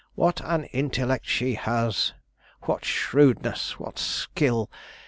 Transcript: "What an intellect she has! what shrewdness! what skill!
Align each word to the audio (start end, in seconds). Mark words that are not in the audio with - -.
"What 0.15 0.41
an 0.43 0.63
intellect 0.63 1.27
she 1.27 1.53
has! 1.53 2.13
what 2.63 2.83
shrewdness! 2.83 3.77
what 3.79 3.99
skill! 3.99 4.67